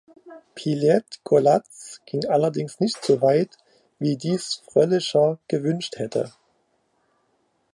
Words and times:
Pilet-Golaz 0.55 2.01
ging 2.07 2.25
allerdings 2.27 2.79
nicht 2.79 3.05
so 3.05 3.21
weit, 3.21 3.55
wie 3.99 4.17
dies 4.17 4.55
Frölicher 4.65 5.37
gewünscht 5.47 5.97
hätte. 5.99 6.31